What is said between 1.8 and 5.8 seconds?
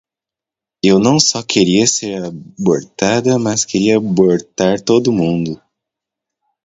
ser abortada mas queria abortar todo mundo!